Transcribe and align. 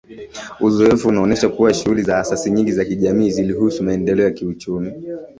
Uzoefu 0.59 1.07
unaonesha 1.09 1.49
kuwa 1.49 1.73
shughuli 1.73 2.01
za 2.01 2.17
asasi 2.19 2.51
nyingi 2.51 2.71
za 2.71 2.85
jamii 2.85 3.31
zilihusu 3.31 3.83
maendeleo 3.83 4.25
ya 4.25 4.31
kiuchumi 4.31 4.93